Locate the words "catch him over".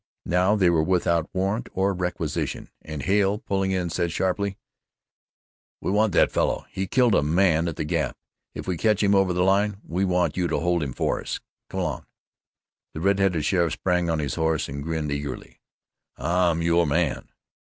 8.77-9.31